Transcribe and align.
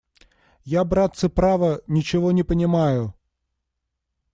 Я, 0.65 0.83
братцы, 0.83 1.29
право, 1.29 1.79
ничего 1.85 2.31
не 2.31 2.41
понимаю!.. 2.41 3.13